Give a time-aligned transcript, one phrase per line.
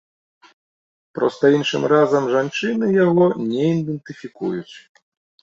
[1.17, 4.75] Проста іншым разам жанчыны яго не ідэнтыфікуюць.